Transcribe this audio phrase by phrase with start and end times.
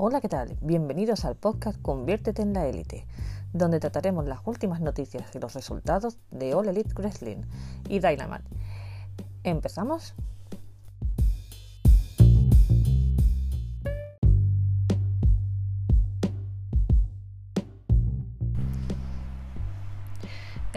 [0.00, 0.56] Hola, ¿qué tal?
[0.60, 3.04] Bienvenidos al podcast Conviértete en la élite,
[3.52, 7.38] donde trataremos las últimas noticias y los resultados de All Elite Wrestling
[7.88, 8.44] y Dynamite.
[9.42, 10.14] ¿Empezamos?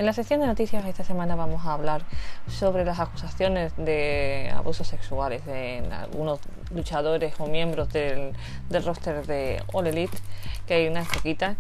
[0.02, 2.02] En la sección de noticias esta semana vamos a hablar
[2.48, 6.40] sobre las acusaciones de abusos sexuales de algunos
[6.74, 8.34] luchadores o miembros del,
[8.84, 10.18] roster de All Elite,
[10.66, 11.56] que hay unas poquitas.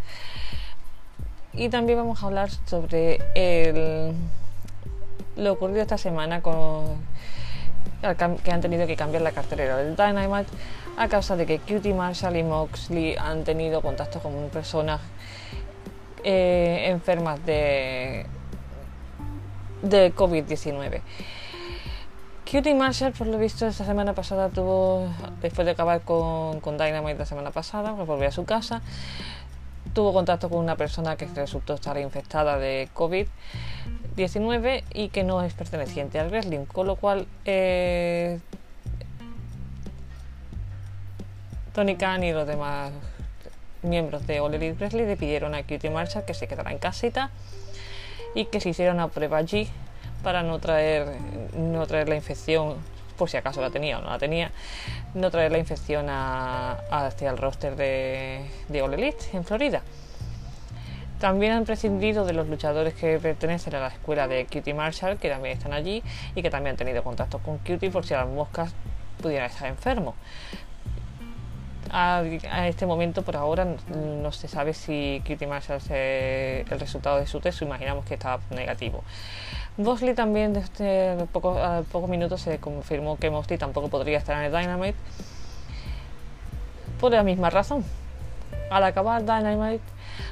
[1.54, 3.20] Y también vamos a hablar sobre
[5.36, 6.96] lo ocurrido esta semana con
[8.42, 10.50] que han tenido que cambiar la cartelera del Dynamite
[10.98, 15.00] a causa de que Cutie Marshall y Moxley han tenido contacto con personas
[16.24, 18.28] eh, enfermas de,
[19.82, 21.02] de COVID-19.
[22.52, 25.08] Cutie Marshall, por lo visto, esta semana pasada tuvo,
[25.42, 28.82] después de acabar con, con Dynamite la semana pasada, pues volvió a su casa,
[29.94, 35.54] tuvo contacto con una persona que resultó estar infectada de COVID-19 y que no es
[35.54, 38.40] perteneciente al wrestling, con lo cual eh,
[41.74, 42.92] Tony Khan y los demás
[43.82, 47.32] miembros de All Elite Wrestling le pidieron a Cutie Marshall que se quedara en casita
[48.34, 49.68] y que se hiciera una prueba allí
[50.24, 51.08] para no traer,
[51.58, 52.76] no traer la infección,
[53.18, 54.52] por si acaso la tenía o no la tenía,
[55.14, 59.82] no traer la infección hacia el roster de, de All Elite en Florida.
[61.20, 65.30] También han prescindido de los luchadores que pertenecen a la escuela de Cutie Marshall, que
[65.30, 66.02] también están allí
[66.34, 68.74] y que también han tenido contacto con Cutie por si las moscas
[69.22, 70.16] pudieran estar enfermos
[71.92, 72.24] a,
[72.68, 77.62] este momento, por ahora, no se sabe si Kitty Marshall el resultado de su test,
[77.62, 79.04] imaginamos que estaba negativo.
[79.78, 84.46] Mosley también, desde poco, a pocos minutos, se confirmó que Mosley tampoco podría estar en
[84.46, 84.98] el Dynamite
[87.00, 87.84] por la misma razón.
[88.70, 89.84] Al acabar Dynamite,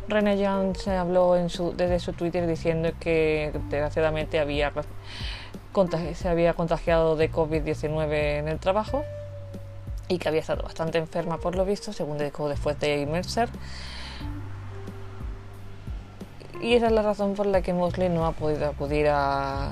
[0.07, 4.71] René Young se habló en su, desde su Twitter diciendo que desgraciadamente había,
[6.13, 9.03] se había contagiado de COVID-19 en el trabajo
[10.09, 13.47] y que había estado bastante enferma por lo visto, según dijo después de Mercer.
[16.61, 19.71] Y esa es la razón por la que Mosley no ha podido acudir a,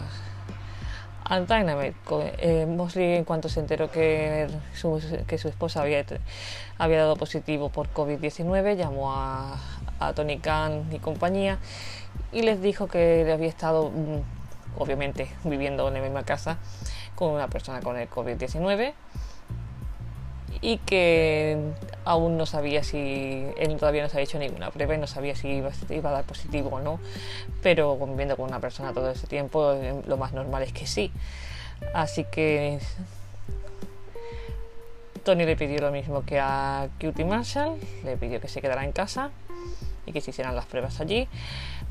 [1.26, 1.98] al Dynamite.
[2.38, 6.06] Eh, Mosley, en cuanto se enteró que su, que su esposa había,
[6.78, 9.60] había dado positivo por COVID-19, llamó a,
[10.00, 11.58] a Tony Khan y compañía
[12.32, 16.60] y les dijo que había estado, mm, obviamente, viviendo en la misma casa
[17.16, 18.94] con una persona con el COVID-19
[20.62, 21.58] y que
[22.06, 25.36] aún no sabía si él todavía no se había hecho ninguna prueba y no sabía
[25.36, 27.00] si iba, a dar positivo o no,
[27.62, 31.12] pero conviviendo con una persona todo ese tiempo eh, lo más normal es que sí.
[31.94, 32.80] Así que
[35.24, 38.92] Tony le pidió lo mismo que a Cutie Marshall, le pidió que se quedara en
[38.92, 39.30] casa
[40.06, 41.28] y que se hicieran las pruebas allí.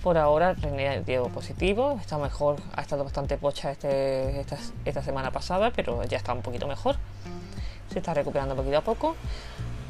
[0.03, 5.31] Por ahora René dio positivo, está mejor, ha estado bastante pocha este, esta, esta semana
[5.31, 6.97] pasada, pero ya está un poquito mejor
[7.97, 9.17] se está recuperando poquito a poco.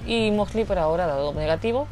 [0.07, 1.89] Y Mosley por ahora ha dado negativo,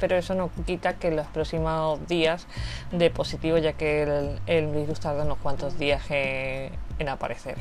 [0.00, 2.48] pero eso no quita que en los próximos días
[2.90, 4.02] de positivo, ya que
[4.46, 7.58] el, virus tarda unos cuantos días en, aparecer.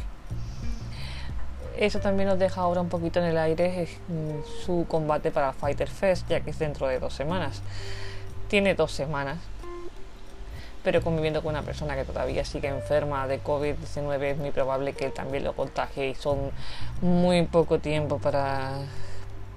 [1.78, 5.88] Eso también nos deja ahora un poquito en el aire mm, su combate para Fighter
[5.88, 7.62] Fest, ya que es dentro de dos semanas.
[8.48, 9.38] Tiene dos semanas
[10.84, 15.10] pero conviviendo con una persona que todavía sigue enferma de COVID-19 es muy probable que
[15.10, 16.52] también lo contagie y son
[17.02, 18.80] muy poco tiempo para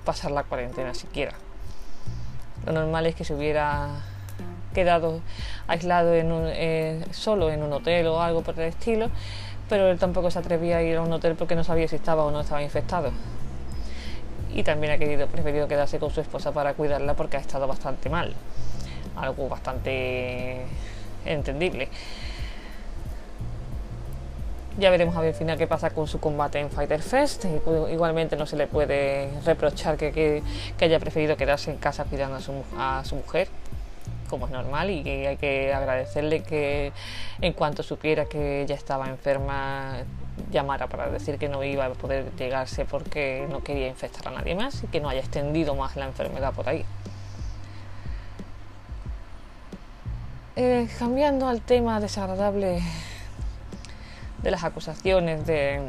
[0.04, 1.32] pasar la cuarentena siquiera.
[2.66, 3.88] Lo normal es que se hubiera
[4.74, 5.20] quedado
[5.66, 9.08] aislado en un, eh, solo en un hotel o algo por el estilo,
[9.68, 12.24] pero él tampoco se atrevía a ir a un hotel porque no sabía si estaba
[12.24, 13.12] o no estaba infectado.
[14.52, 18.10] Y también ha querido, preferido quedarse con su esposa para cuidarla porque ha estado bastante
[18.10, 18.34] mal.
[19.16, 20.64] Algo bastante
[21.24, 21.88] entendible.
[24.76, 27.44] Ya veremos a ver al final qué pasa con su combate en Fighter Fest.
[27.92, 30.42] Igualmente no se le puede reprochar que,
[30.80, 33.46] haya preferido quedarse en casa cuidando a su, a su mujer,
[34.28, 36.92] como es normal, y que hay que agradecerle que
[37.40, 39.98] en cuanto supiera que ella estaba enferma
[40.50, 44.56] llamara para decir que no iba a poder llegarse porque no quería infectar a nadie
[44.56, 46.84] más y que no haya extendido más la enfermedad por ahí.
[50.56, 52.80] Eh, cambiando al tema desagradable
[54.40, 55.82] de las acusaciones de,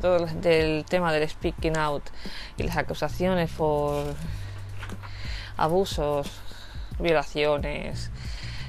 [0.00, 2.02] todo del tema del speaking out
[2.56, 4.06] y las acusaciones por
[5.58, 6.40] abusos,
[6.98, 8.10] violaciones,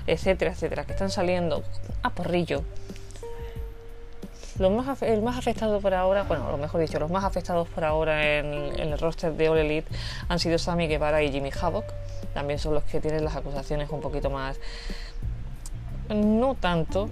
[0.06, 1.64] etcétera, etcétera, que están saliendo
[2.04, 2.66] a porrillo
[4.70, 8.38] más, el más afectado por ahora, bueno, lo mejor dicho, los más afectados por ahora
[8.38, 9.90] en, el roster de All Elite
[10.30, 11.86] han sido Sammy Guevara y Jimmy Havoc.
[12.34, 14.60] También son los que tienen las acusaciones un poquito más.
[16.10, 17.10] No tanto.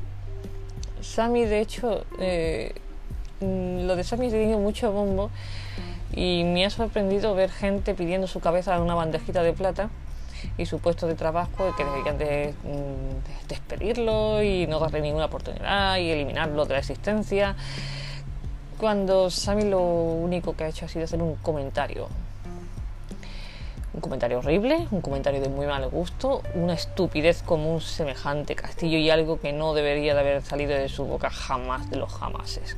[1.02, 2.74] Sammy, de hecho, eh,
[3.42, 5.32] lo de Sammy tenido mucho bombo
[6.14, 9.90] y me ha sorprendido ver gente pidiendo su cabeza en una bandejita de plata
[10.58, 15.98] y su puesto de trabajo que deberían de, mm, despedirlo y no darle ninguna oportunidad
[15.98, 17.56] y eliminarlo de la existencia
[18.78, 22.08] cuando Sammy lo único que ha hecho ha sido hacer un comentario
[24.00, 28.98] un comentario horrible, un comentario de muy mal gusto, una estupidez como un semejante castillo
[28.98, 32.78] y algo que no debería de haber salido de su boca jamás de los jamases.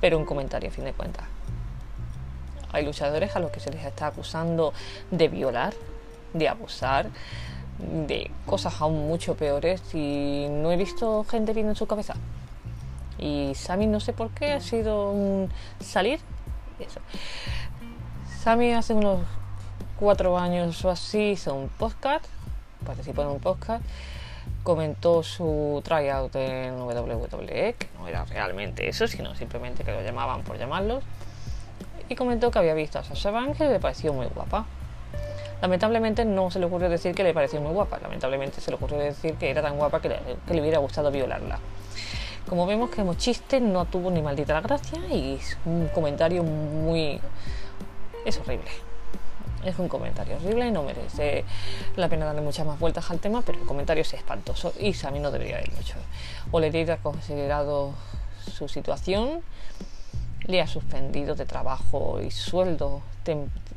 [0.00, 1.24] Pero un comentario a fin de cuentas.
[2.72, 4.72] Hay luchadores a los que se les está acusando
[5.10, 5.74] de violar,
[6.32, 7.10] de abusar,
[7.78, 12.14] de cosas aún mucho peores y no he visto gente viendo en su cabeza.
[13.18, 15.50] Y Sammy no sé por qué ha sido un
[15.80, 16.20] salir.
[16.78, 17.00] Eso.
[18.40, 19.20] Sammy hace unos
[19.98, 22.24] cuatro años o así hizo un podcast,
[22.84, 23.84] participó en un podcast,
[24.64, 30.42] comentó su tryout en WWE, que no era realmente eso, sino simplemente que lo llamaban
[30.42, 31.04] por llamarlos,
[32.08, 34.66] y comentó que había visto a Sasha Banks y le pareció muy guapa.
[35.62, 38.98] Lamentablemente no se le ocurrió decir que le pareció muy guapa, lamentablemente se le ocurrió
[38.98, 41.60] decir que era tan guapa que le, hubiera gustado violarla.
[42.48, 46.42] Como vemos que como chiste no tuvo ni maldita la gracia y es un comentario
[46.42, 47.20] muy...
[48.24, 48.70] es horrible.
[49.64, 51.44] Es un comentario horrible y no merece
[51.94, 55.10] la pena darle muchas más vueltas al tema, pero el comentario es espantoso y a
[55.12, 55.94] mí no debería haberlo hecho.
[56.50, 57.92] Olerir ha considerado
[58.52, 59.42] su situación,
[60.44, 63.02] le ha suspendido de trabajo y sueldo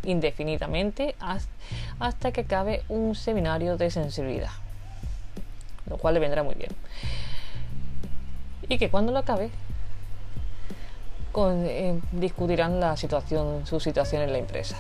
[0.04, 1.16] indefinidamente
[2.00, 4.52] hasta que acabe un seminario de sensibilidad,
[5.90, 6.72] lo cual le vendrá muy bien.
[8.68, 9.52] Y que cuando lo acabe,
[11.38, 14.78] eh, discutirán la situación, su situación en la empresa.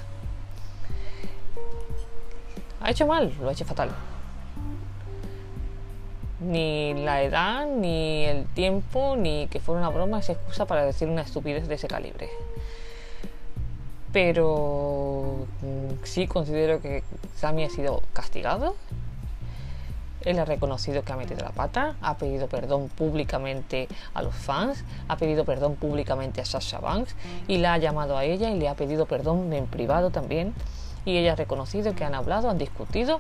[2.81, 3.33] ¿Ha hecho mal?
[3.41, 3.89] Lo ha hecho fatal.
[6.39, 11.07] Ni la edad, ni el tiempo, ni que fuera una broma es excusa para decir
[11.07, 12.29] una estupidez de ese calibre
[14.15, 17.03] pero mm, sí considero que
[17.35, 18.77] Sammy ha sido castigado.
[20.21, 24.85] Él ha reconocido que ha metido la pata, ha pedido perdón públicamente a los fans,
[25.09, 27.13] ha pedido perdón públicamente a Sasha Banks
[27.49, 30.53] y la ha llamado a ella y le ha pedido perdón en privado también.
[31.03, 33.19] Y ella ha reconocido que han hablado, han discutido,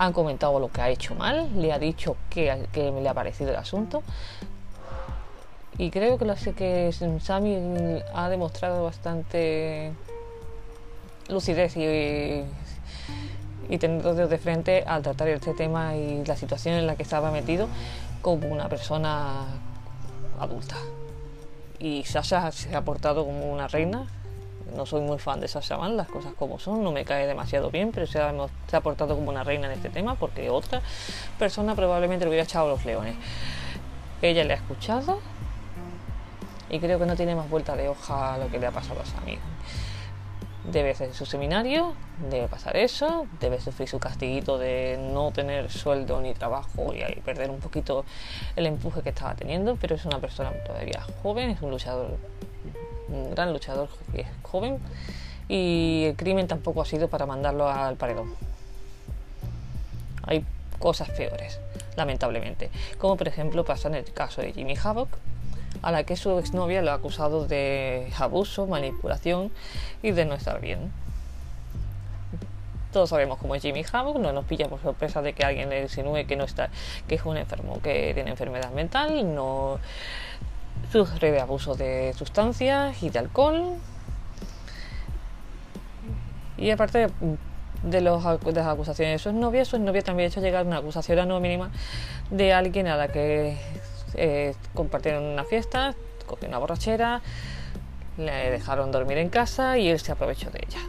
[0.00, 3.50] han comentado lo que ha hecho mal, le ha dicho que, que le ha parecido
[3.50, 4.02] el asunto,
[5.76, 9.92] y creo que lo que Sammy ha demostrado bastante
[11.28, 12.44] lucidez y,
[13.72, 17.30] y dedos de frente al tratar este tema y la situación en la que estaba
[17.30, 17.68] metido
[18.22, 19.44] como una persona
[20.38, 20.76] adulta.
[21.78, 24.06] Y Sasha se ha portado como una reina.
[24.76, 27.90] No soy muy fan de Sasha las cosas como son, no me cae demasiado bien,
[27.92, 28.32] pero se ha,
[28.68, 30.80] se ha portado como una reina en este tema porque otra
[31.38, 33.16] persona probablemente le hubiera echado los leones.
[34.22, 35.20] Ella le ha escuchado,
[36.70, 39.00] y creo que no tiene más vuelta de hoja a lo que le ha pasado
[39.00, 39.38] a Sammy.
[40.70, 41.94] Debe hacer su seminario,
[42.30, 47.50] debe pasar eso, debe sufrir su castiguito de no tener sueldo ni trabajo y perder
[47.50, 48.04] un poquito
[48.54, 52.18] el empuje que estaba teniendo, pero es una persona todavía joven, es un luchador,
[53.10, 53.88] un gran luchador
[54.42, 54.78] joven
[55.48, 58.34] y el crimen tampoco ha sido para mandarlo al paredón.
[60.24, 60.44] Hay
[60.78, 61.60] cosas peores,
[61.96, 65.08] lamentablemente, como por ejemplo pasa en el caso de Jimmy Havoc,
[65.82, 69.50] a la que su exnovia lo ha acusado de abuso, manipulación
[70.02, 70.92] y de no estar bien.
[72.92, 75.82] Todos sabemos cómo es Jimmy Havoc, no nos pilla por sorpresa de que alguien le
[75.82, 76.70] insinúe que no está,
[77.06, 79.78] que es un enfermo, que tiene enfermedad mental, no
[80.90, 83.76] sufre de abuso de sustancias y de alcohol.
[86.56, 87.08] Y aparte
[87.82, 90.78] de, los, de las acusaciones de su exnovia, su exnovia también ha hecho llegar una
[90.78, 91.70] acusación anónima
[92.30, 93.56] de alguien a la que
[94.14, 95.94] eh, compartieron una fiesta,
[96.26, 97.22] cogió una borrachera,
[98.18, 100.80] le dejaron dormir en casa y él se aprovechó de ella.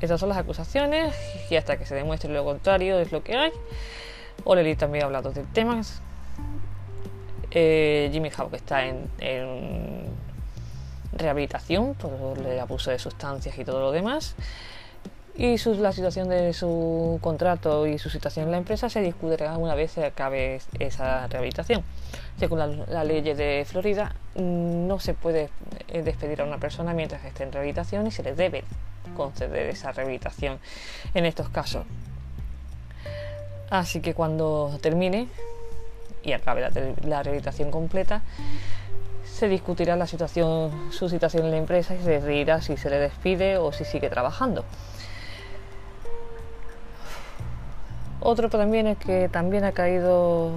[0.00, 1.14] Estas son las acusaciones
[1.50, 3.52] y hasta que se demuestre lo contrario es lo que hay.
[4.44, 5.82] Oleli también ha hablado del tema.
[7.50, 9.08] Eh, Jimmy Havoc está en,
[11.12, 14.36] rehabilitación por el abuso de sustancias y todo lo demás
[15.40, 19.74] y la situación de su contrato y su situación en la empresa se discutirá una
[19.74, 21.82] vez se acabe esa rehabilitación.
[22.38, 25.48] Según la, ley de Florida, no se puede
[25.88, 28.64] eh, despedir a una persona mientras esté en rehabilitación y se le debe
[29.16, 30.58] conceder esa rehabilitación
[31.14, 31.86] en estos casos.
[33.70, 35.28] Así que cuando termine
[36.22, 38.22] y acabe la, rehabilitación completa,
[39.24, 42.98] se discutirá la situación, su situación en la empresa y se decidirá si se le
[42.98, 44.64] despide o si sigue trabajando.
[48.20, 50.52] Otro también es que también ha caído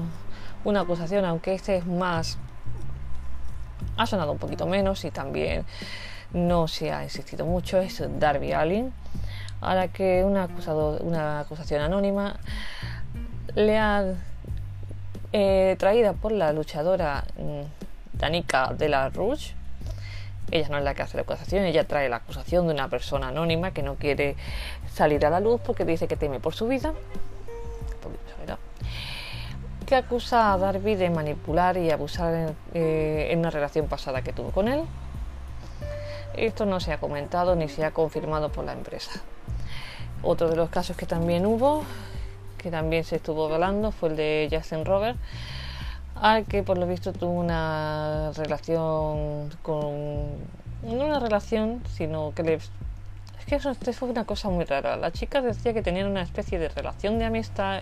[0.65, 2.37] una acusación, aunque este es más,
[3.95, 5.65] ha sonado un poquito menos y también
[6.33, 8.91] no se ha insistido mucho, es Darby Allin,
[9.61, 12.35] a la que una, acusado, una acusación anónima
[13.55, 14.15] le ha
[15.33, 19.55] eh, traída por la luchadora mm, Danica de la Rouge.
[20.51, 23.29] Ella no es la que hace la acusación, ella trae la acusación de una persona
[23.29, 24.35] anónima que no quiere
[24.93, 26.93] salir a la luz porque dice que teme por su vida
[29.85, 34.51] que acusa a Darby de manipular y abusar eh, en, una relación pasada que tuvo
[34.51, 34.83] con él.
[36.35, 39.11] Esto no se ha comentado ni se ha confirmado por la empresa.
[40.23, 41.83] Otro de los casos que también hubo,
[42.63, 45.17] que también se estuvo hablando, fue el de Justin Robert,
[46.15, 50.53] al que por lo visto tuvo una relación con.
[50.83, 52.53] No una relación, sino que le.
[52.55, 54.95] Es que eso fue una cosa muy rara.
[54.95, 57.81] La chica decía que tenían una especie de relación de amistad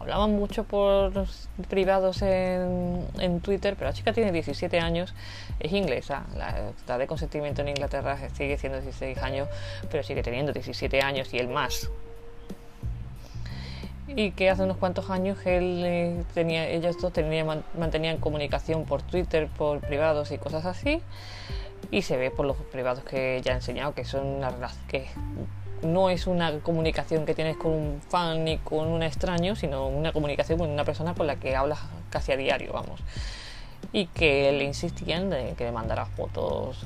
[0.00, 1.26] hablaban mucho por
[1.68, 5.14] privados en, en, Twitter, pero la chica tiene 17 años,
[5.58, 9.48] es inglesa, la edad de consentimiento en Inglaterra sigue siendo 16 años,
[9.90, 11.90] pero sigue teniendo 17 años y el más.
[14.08, 19.02] Y que hace unos cuantos años él eh, tenía, ellos dos tenían, mantenían comunicación por
[19.02, 21.02] Twitter, por privados y cosas así.
[21.90, 24.52] Y se ve por los privados que ya he enseñado que son una
[24.88, 25.08] que
[25.82, 30.12] no es una comunicación que tienes con un fan ni con un extraño, sino una
[30.12, 31.78] comunicación con una persona con la que hablas
[32.10, 33.00] casi a diario, vamos.
[33.92, 36.84] Y que le insistían de que le mandara fotos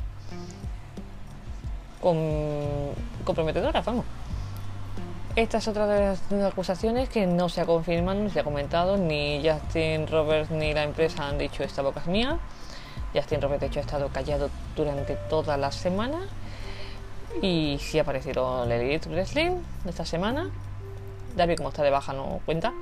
[3.25, 4.05] comprometedoras, vamos.
[5.35, 8.99] Esta es otra de las acusaciones que no se ha confirmado ni se ha comentado,
[8.99, 12.39] ni Justin Roberts ni la empresa han dicho esta boca es mía.
[13.15, 16.19] Justin Roberts, de hecho, ha estado callado durante toda la semana
[17.41, 20.51] y sí ha aparecido el Elite Wrestling esta semana.
[21.35, 22.75] Darby, como está de baja, no cuenta.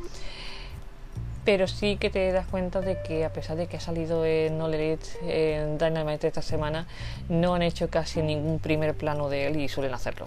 [1.45, 4.61] Pero sí que te das cuenta de que, a pesar de que ha salido en
[4.61, 6.89] All Elite, en Dynamite esta semana,
[7.29, 10.27] no han hecho casi ningún primer plano de él y suelen hacerlo.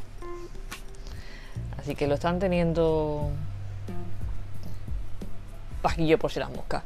[1.84, 3.30] Así que lo están teniendo
[5.82, 6.82] pajillo por si las moscas.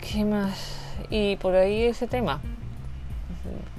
[0.00, 0.76] ¿Qué más?
[1.08, 2.42] Y por ahí ese tema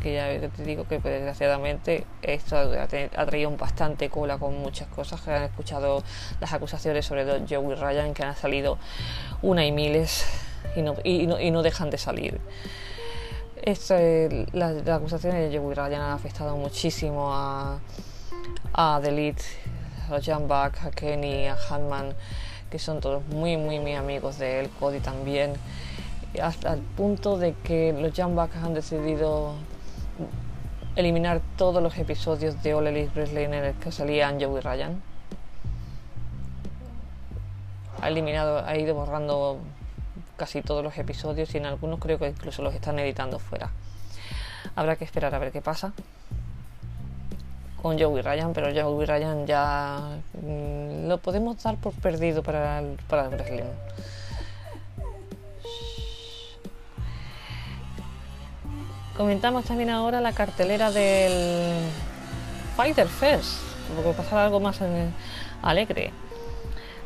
[0.02, 5.22] que ya te digo que pues, desgraciadamente esto ha traído bastante cola con muchas cosas
[5.22, 6.04] que han escuchado
[6.42, 8.78] las acusaciones sobre Joey Ryan que han salido
[9.42, 10.26] una y miles
[10.76, 12.42] y no, y no, dejan de salir.
[13.66, 17.80] Las, acusaciones de Joey Ryan han afectado muchísimo a,
[18.74, 19.36] a The
[20.12, 22.14] a John Buck, a Kenny, a Hanman,
[22.70, 25.54] que son todos muy, muy, muy amigos de él, Cody también
[26.42, 29.54] hasta el punto de que los Young Bucks han decidido
[30.96, 35.02] eliminar todos los episodios de All Elite Wrestling en el que salían Joey Ryan.
[38.02, 39.60] Ha eliminado, ha ido borrando
[40.38, 43.72] casi todos los episodios y en algunos creo que incluso los están editando fuera.
[44.76, 45.94] Habrá que esperar a ver qué pasa
[47.84, 52.98] con Joey Ryan, pero Joey Ryan ya mm, lo podemos dar por perdido para el,
[53.10, 53.64] para el.
[59.18, 61.84] Comentamos también ahora la cartelera del
[62.78, 63.60] Fighter Fest,
[63.96, 64.80] porque pasar algo más
[65.62, 66.12] alegre.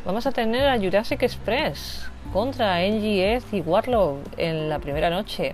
[0.07, 5.53] Vamos a tener a Jurassic Express contra NGS y Warlock en la primera noche.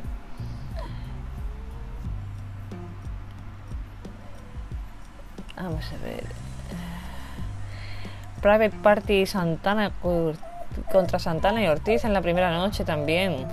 [5.55, 6.23] Vamos a ver.
[8.43, 9.91] Private Party Santana
[10.91, 13.47] contra Santana y Ortiz en la primera noche también.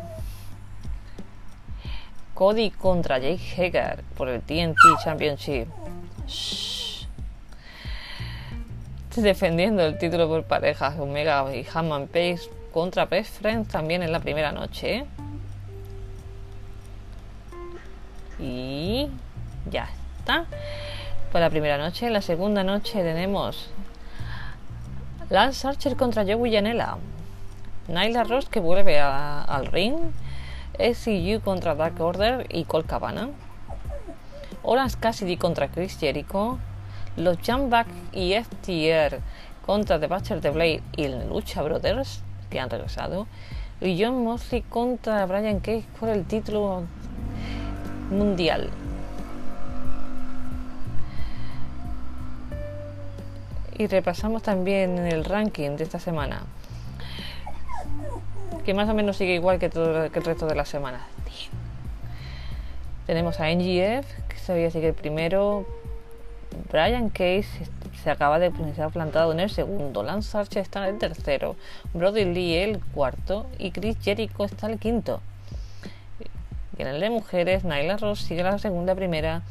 [2.34, 5.66] Cody contra Jake Hager por el TNT Championship.
[9.16, 14.20] Defendiendo el título por parejas, Omega y Hammond Pace contra Best Friends también en la
[14.20, 15.04] primera noche.
[18.38, 19.08] Y
[19.70, 20.46] ya está.
[21.32, 22.06] Por la primera noche.
[22.06, 23.70] En la segunda noche tenemos
[25.28, 26.96] Lance Archer contra Joey Janela.
[27.88, 29.96] Nyla Ross que vuelve al ring
[30.78, 33.28] SCU contra Dark Order y Colt Cabana.
[34.62, 36.58] Orange Cassidy contra Chris Jericho.
[37.20, 39.20] Los Back y FTR
[39.64, 43.26] contra The Butcher, The Blade y Lucha Brothers, que han regresado.
[43.80, 46.84] Y John Mosley contra Brian Cage por el título
[48.10, 48.70] mundial.
[53.78, 56.42] Y repasamos también el ranking de esta semana.
[58.64, 61.00] que más o menos sigue igual que el resto de las semanas.
[63.06, 65.79] Tenemos a NGF, que todavía sigue el primero.
[66.70, 67.68] Brian Case
[68.02, 70.02] se acaba de se ha plantado en el segundo.
[70.02, 71.56] Lance Archer está en el tercero.
[71.92, 73.46] Brody Lee el cuarto.
[73.58, 75.20] Y Chris Jericho está el quinto.
[76.78, 79.42] Y en el de mujeres, Nyla Ross sigue la segunda primera.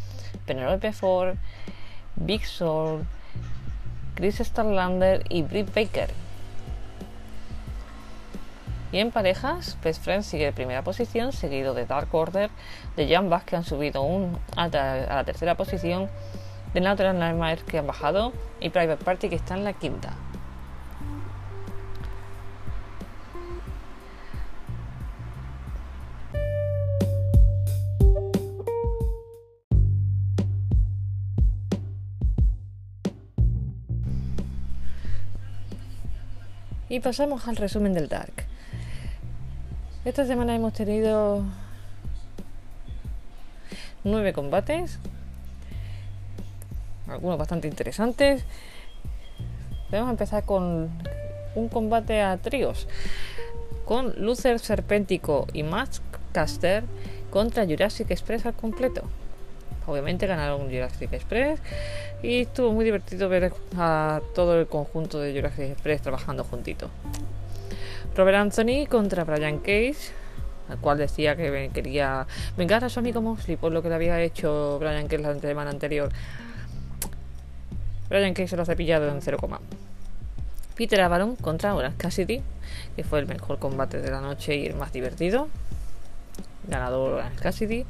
[0.46, 1.36] Penelope Ford,
[2.16, 3.06] Big Soul,
[4.16, 6.10] Chris Starlander y Britt Baker.
[8.92, 12.50] Y en parejas, Best Friends sigue en primera posición, seguido de Dark Order,
[12.96, 16.10] de Jan que han subido un, a, la tercera posición,
[16.74, 20.14] de Natural Nightmares que han bajado y Private Party que está en la quinta.
[36.92, 38.34] Y pasamos al resumen del Dark.
[40.06, 41.44] Esta semana hemos tenido
[44.04, 44.98] nueve combates,
[47.12, 48.44] algunos bastante interesantes.
[49.92, 50.90] Vamos a empezar con
[51.56, 52.88] un combate a tríos,
[53.86, 56.02] con Luther Serpéntico y Max
[56.32, 56.84] Caster
[57.32, 59.04] contra Jurassic Express al completo.
[59.88, 61.60] Obviamente ganaron Jurassic Express
[62.22, 66.90] y estuvo muy divertido ver a todo el conjunto de Jurassic Express trabajando juntito.
[68.16, 70.12] Robert Anthony contra Brian Case,
[70.70, 74.22] al cual decía que quería vengar a su amigo Mosley por lo que le había
[74.22, 76.12] hecho Brian Case la semana anterior.
[78.10, 79.38] Brian Case se lo ha cepillado en 0,
[80.76, 82.42] Peter Avalon contra Orange Cassidy,
[82.96, 85.50] que fue el mejor combate de la noche y el más divertido.
[86.68, 87.86] Ganador Orange Cassidy.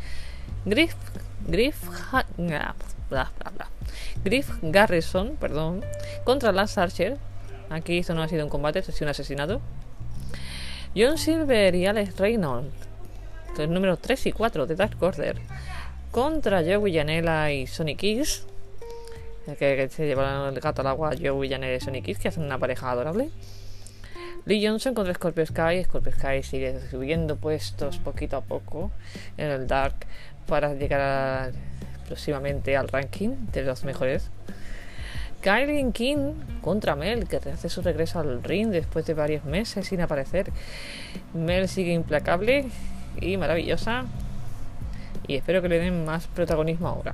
[0.65, 0.95] Griff,
[1.47, 2.25] Griff, bla,
[3.09, 3.67] bla, bla.
[4.23, 5.85] Griff Garrison, perdón,
[6.23, 7.17] contra Lance Archer.
[7.69, 9.61] Aquí esto no ha sido un combate, esto ha sido un asesinato.
[10.95, 12.73] John Silver y Alex Reynolds,
[13.57, 15.37] los números 3 y 4 de Dark Order,
[16.11, 18.47] contra Joe Villanella y Sonic Kiss,
[19.57, 22.57] que, se llevan el gato al agua, Joe Villanella y Sonic Kiss, que hacen una
[22.57, 23.29] pareja adorable.
[24.45, 25.83] Lee Johnson contra Scorpio Sky.
[25.83, 28.91] Scorpio Sky sigue subiendo puestos poquito a poco
[29.37, 29.95] en el Dark
[30.47, 31.51] para llegar
[32.07, 34.29] próximamente al ranking de los mejores.
[35.41, 40.01] Kylie King contra Mel, que hace su regreso al ring después de varios meses sin
[40.01, 40.51] aparecer.
[41.33, 42.65] Mel sigue implacable
[43.21, 44.05] y maravillosa.
[45.27, 47.13] Y espero que le den más protagonismo ahora,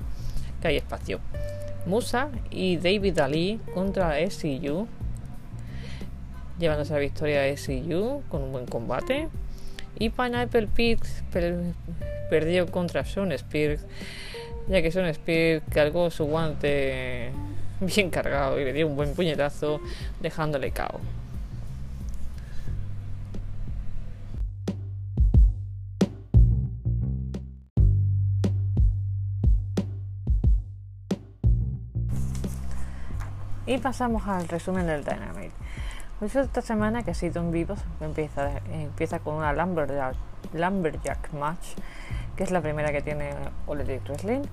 [0.61, 1.19] que hay espacio.
[1.85, 4.87] Musa y David Ali contra SCU.
[6.59, 9.29] Llevándose la victoria a SCU con un buen combate.
[9.97, 11.23] Y Pineapple Pix
[12.29, 13.85] perdió contra Sean Spears,
[14.67, 17.31] ya que Sean Spears cargó su guante
[17.79, 19.79] bien cargado y le dio un buen puñetazo
[20.21, 20.99] dejándole cao.
[33.65, 35.53] Y pasamos al resumen del Dynamite.
[36.19, 40.15] Pues esta semana que ha sido en vivo empieza, empieza con una Lumberjack,
[40.53, 41.75] Lumberjack match
[42.35, 43.31] que es la primera que tiene
[43.65, 44.43] All Wrestling,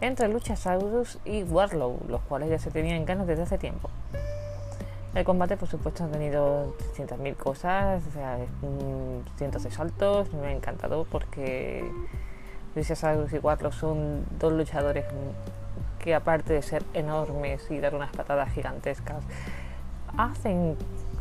[0.00, 3.90] entre Luchasaurus y Warlow, los cuales ya se tenían ganas desde hace tiempo.
[5.14, 8.38] El combate, por supuesto, ha tenido 300.000 cosas, o sea,
[9.36, 11.88] cientos de saltos, me ha encantado porque
[12.74, 15.04] Luchasaurus y Warlow son dos luchadores
[16.08, 19.22] que aparte de ser enormes y dar unas patadas gigantescas,
[20.16, 20.74] hacen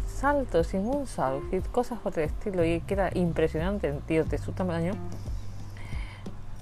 [0.07, 4.37] saltos sin un salto y cosas por el estilo y queda impresionante en tíos de
[4.37, 4.93] su tamaño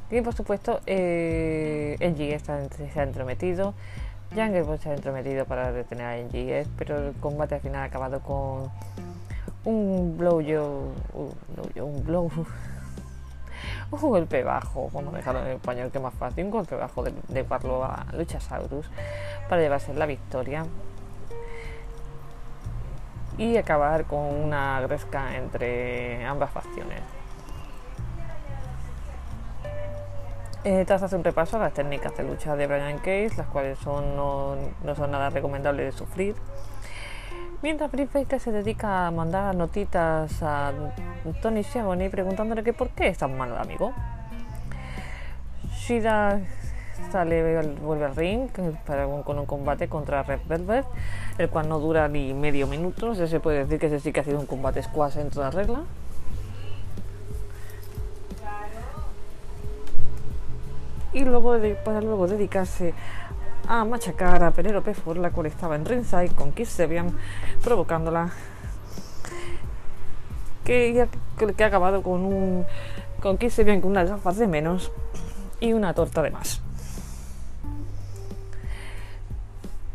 [0.10, 3.76] y por supuesto, eh, está, se ha entrometido.
[4.34, 7.86] Jungle Boy se ha entrometido para detener a NGS, pero el combate al final ha
[7.86, 8.72] acabado con
[9.66, 12.48] un blow yo, un blow, un
[13.98, 17.84] golpe bajo, a dejarlo en español que más fácil, un golpe bajo de, de Parlo
[17.84, 18.90] a Luchasaurus
[19.50, 20.66] para llevarse la victoria
[23.38, 27.02] y acabar con una gresca entre ambas facciones.
[30.64, 33.78] Eh, tras hacer un repaso a las técnicas de lucha de Brian Case, las cuales
[33.78, 34.58] son, no,
[34.96, 36.36] son nada recomendables de sufrir.
[37.62, 40.72] Mientras Britt se dedica a mandar notitas a
[41.34, 43.94] Tony Schiavone preguntándole que por qué es tan malo amigo.
[45.74, 46.42] Shida
[47.12, 48.50] sale, vuelve al ring
[48.86, 50.86] para con un combate contra Red Velvet,
[51.38, 54.24] el cual no dura ni medio minuto, se puede decir que ese sí que ha
[54.24, 55.84] sido un combate squash en toda regla.
[61.16, 62.94] y luego para luego dedicarse
[63.68, 67.18] a machacar a Penelope Ford, la cual estaba en ringside con Kiss Sebian,
[67.64, 68.32] provocándola
[70.66, 72.66] que, que ha acabado con un
[73.22, 74.92] con que se ven con unas gafas de menos
[75.60, 76.62] y una torta de más.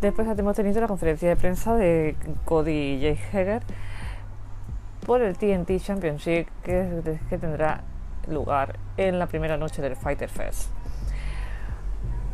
[0.01, 3.39] Después hemos tenido la conferencia de prensa de Cody J.
[3.39, 3.63] Hager
[5.07, 7.83] por el TNT Championship que, tendrá
[8.27, 10.71] lugar en la primera noche del Fighter Fest.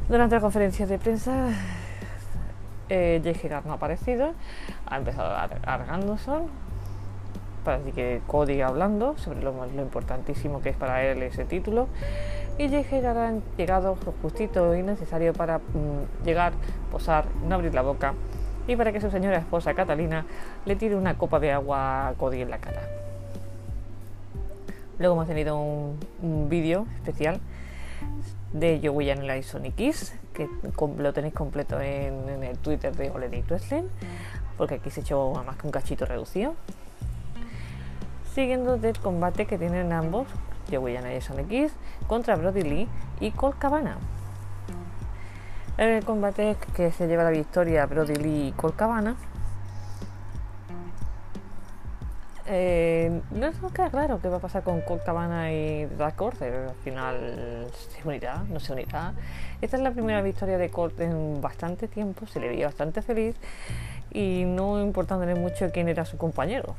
[0.09, 1.49] Durante la conferencia de prensa,
[2.88, 4.33] eh, Jay Hager no ha aparecido,
[4.87, 6.31] ha empezado a argándose,
[7.74, 11.88] así que Cody hablando sobre lo, lo, importantísimo que es para él ese título.
[12.59, 16.52] Y ha llegado lo justito y necesario para mm, llegar,
[16.90, 18.14] posar, no abrir la boca
[18.66, 20.26] y para que su señora esposa Catalina
[20.64, 22.83] le tire una copa de agua a Cody en la cara.
[24.98, 27.40] Luego hemos tenido un, un vídeo especial
[28.52, 30.48] de Joey Janela y Sonic Kiss, que
[30.98, 33.85] lo tenéis completo en, el Twitter de Olenic Wrestling,
[34.57, 36.55] porque aquí se echó más que un cachito reducido.
[38.37, 40.29] Siguiendo del combate que tienen ambos,
[40.70, 41.72] Joey y Sonic Kiss,
[42.07, 43.96] contra Brody Lee y Colt Cabana.
[45.79, 49.16] El combate que se lleva la victoria Brody Lee y Colt Cabana,
[52.49, 56.68] Eh, no es queda claro qué va a pasar con Colt Cabana y Dark Order.
[56.68, 59.14] Al final se unirá, no se unirá.
[59.62, 63.35] Esta es la primera victoria de Colt en bastante tiempo, se le veía bastante feliz
[64.12, 66.77] y no importándole mucho quién era su compañero.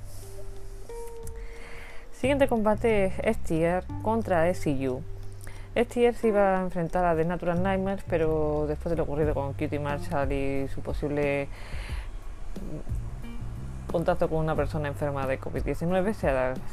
[2.20, 5.04] Siguiente combate es STR contra SCU.
[5.76, 9.54] STR se iba a enfrentar a The Natural Nightmares, pero después de lo ocurrido con
[9.54, 11.48] Cutie Marshall y su posible
[13.92, 16.14] contacto con una persona enferma de COVID-19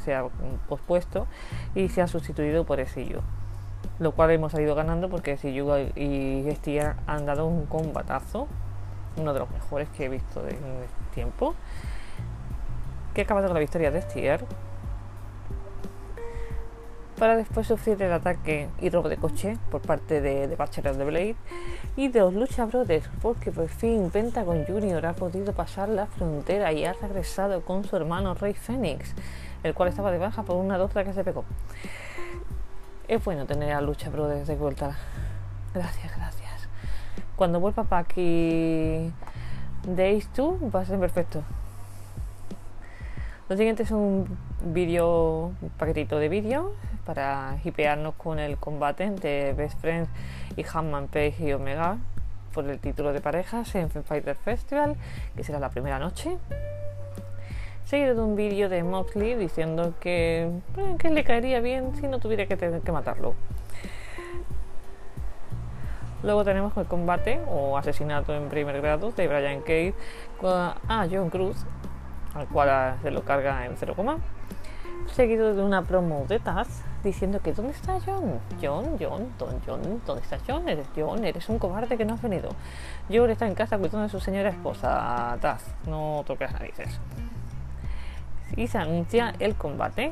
[0.03, 0.25] se ha,
[0.67, 1.27] pospuesto
[1.75, 3.19] y se ha sustituido por SIU.
[3.99, 8.47] Lo cual hemos salido ganando porque SIU y STR han dado un combatazo,
[9.15, 11.53] uno de los mejores que he visto en este tiempo.
[13.13, 14.43] Que ha acabado con la victoria de STR
[17.17, 21.05] para después sufrir el ataque y robo de coche por parte de, de Bachelor de
[21.05, 21.35] Blade
[21.95, 25.05] y de los Lucha Brothers, porque por fin Pentagon Jr.
[25.05, 29.13] ha podido pasar la frontera y ha regresado con su hermano Rey Fénix,
[29.63, 31.45] el cual estaba de baja por una doctora que se pegó.
[33.07, 34.97] Es bueno tener a Lucha Brothers de vuelta.
[35.73, 36.67] Gracias, gracias.
[37.35, 39.11] Cuando vuelva Pac y
[39.87, 41.43] Days 2 va a ser perfecto.
[43.47, 44.25] Lo siguiente es un
[44.63, 46.73] vídeo, un paquetito de vídeo
[47.05, 50.09] para hipearnos con el combate entre Best Friends
[50.57, 51.97] y Hanman Page y Omega
[52.53, 54.95] por el título de parejas en Fighter Festival,
[55.35, 56.37] que será la primera noche.
[57.85, 60.49] Seguido de un vídeo de Moxley diciendo que,
[60.97, 63.35] que le caería bien si no tuviera que tener que matarlo.
[66.23, 69.93] Luego tenemos el combate o asesinato en primer grado de Brian Cage
[70.87, 71.65] a John Cruz,
[72.33, 73.95] al cual se lo carga en 0,
[75.13, 78.39] seguido de una promo de Taz diciendo que ¿dónde está John?
[78.61, 80.67] John, John, Don John, ¿dónde está John?
[80.67, 82.49] Eres John, eres un cobarde que no has venido.
[83.09, 86.99] John está en casa cuidando de su señora esposa, Taz, no toques narices.
[88.57, 90.11] Y se anuncia el combate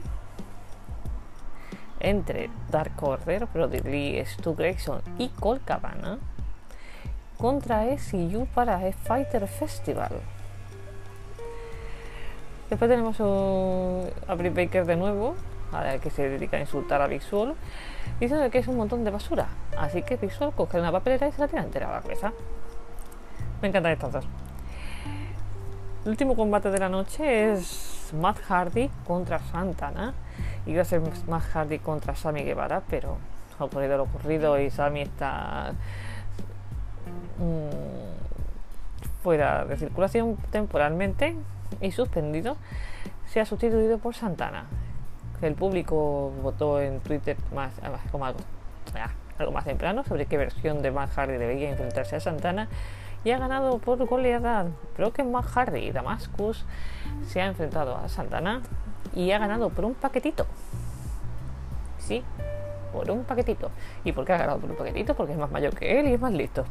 [2.00, 6.20] entre Dark Order, Brody Stu Gregson y Cole Cabana
[7.38, 10.22] contra SCU para el Fighter Festival.
[12.70, 15.36] Después tenemos a Britt Baker de nuevo,
[16.02, 17.56] que se dedica a insultar a Visual,
[18.20, 19.48] diciendo que es un montón de basura.
[19.78, 22.32] Así que Visual coge una papelera y se la tira entera la cabeza.
[23.62, 24.26] Me encantan estas dos.
[26.04, 30.14] El último combate de la noche es Matt Hardy contra Santana.
[30.66, 33.18] Iba a ser Matt Hardy contra Sammy Guevara, pero
[33.60, 35.74] ha ocurrido lo ocurrido y Sammy está
[37.40, 41.36] mm, fuera de circulación temporalmente
[41.82, 42.58] y suspendido,
[43.28, 44.66] se ha sustituido por Santana.
[45.44, 47.74] El público votó en Twitter más,
[48.12, 48.40] como algo,
[49.38, 52.70] algo más temprano sobre qué versión de Matt Hardy debería enfrentarse a Santana
[53.26, 54.68] y ha ganado por goleada.
[54.98, 56.66] Broken Matt Hardy y Damascus
[57.28, 58.62] se ha enfrentado a Santana
[59.14, 60.46] y ha ganado por un paquetito.
[62.00, 62.24] Sí,
[62.94, 63.70] por un paquetito.
[64.06, 65.14] ¿Y por qué ha ganado por un paquetito?
[65.14, 66.64] Porque es más mayor que él y es más listo.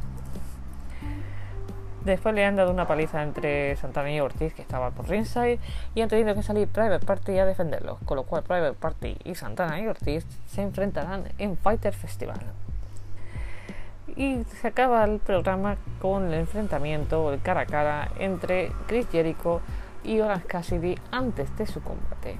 [2.05, 5.59] Después le han dado una paliza entre Santana y Ortiz, que estaba por ringside,
[5.95, 9.35] y han tenido que salir Private Party a defenderlos, con lo cual Private Party y
[9.35, 12.41] Santana y Ortiz se enfrentarán en Fighter Festival.
[14.17, 19.61] Y se acaba el programa con el enfrentamiento, el cara a cara, entre Chris Jericho
[20.03, 22.37] y Orange Cassidy antes de su combate.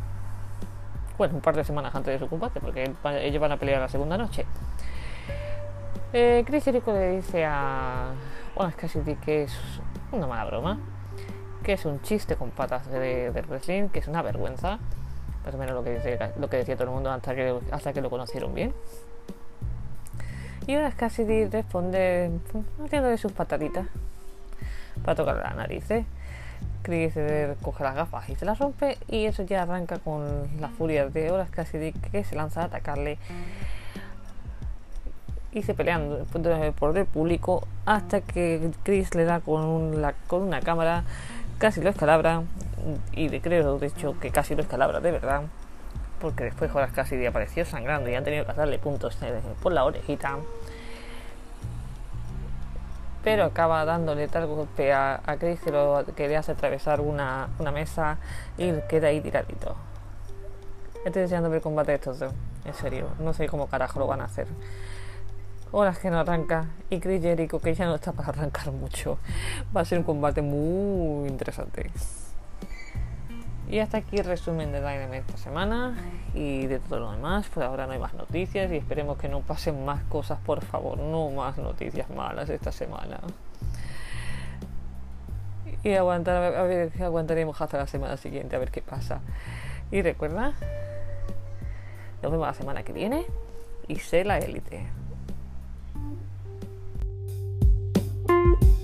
[1.18, 3.88] Bueno, un par de semanas antes de su combate, porque ellos van a pelear la
[3.88, 4.46] segunda noche.
[6.12, 8.12] Eh, Chris Jericho le dice a
[8.56, 9.54] bueno, es casi que es
[10.12, 10.80] una mala broma,
[11.64, 14.80] que es un chiste con patas de, de que es una vergüenza.
[15.46, 17.92] Más o menos lo que, decía, lo que decía todo el mundo hasta que, hasta
[17.92, 18.74] que lo conocieron bien.
[20.68, 22.32] Y ahora Cassidy responde
[22.86, 23.88] haciéndole sus pataditas
[25.04, 25.90] para tocar la nariz.
[25.92, 26.06] ¿eh?
[26.84, 27.14] Chris
[27.62, 31.32] coge las gafas y se las rompe y eso ya arranca con la furia de
[31.32, 33.18] Horas Cassidy que se lanza a atacarle
[35.54, 36.26] y se pelean
[36.80, 41.04] por el público hasta que Chris le da con, con una cámara,
[41.60, 42.44] casi lo escalabra
[43.12, 45.44] y de creo de hecho que casi lo escalabra de verdad
[46.20, 49.18] porque después Horas Cassidy apareció sangrando y han tenido que darle puntos
[49.62, 50.38] por la orejita
[53.24, 58.18] pero acaba dándole tal golpe a, Chris que, lo, que le hace atravesar una, mesa
[58.58, 59.76] y queda ahí tiradito.
[61.06, 62.34] Estoy deseando ver el combate de estos dos,
[62.66, 64.48] en serio, no sé cómo carajo lo van a hacer.
[65.76, 69.18] Horas que no arranca y Chris Jericho que ya no está para arrancar mucho.
[69.76, 71.90] Va a ser un combate muy interesante.
[73.68, 75.98] Y hasta aquí el resumen de Dynamite esta semana
[76.36, 77.48] y de todo lo demás.
[77.48, 81.00] Por ahora no hay más noticias y esperemos que no pasen más cosas, por favor.
[81.00, 83.20] No más noticias malas esta semana.
[85.82, 86.54] Y aguantar,
[87.02, 89.22] aguantaremos hasta la semana siguiente a ver qué pasa.
[89.90, 90.54] Y recuerda,
[92.22, 93.26] nos vemos la semana que viene
[93.88, 94.86] y sé la élite.
[98.44, 98.83] Bye.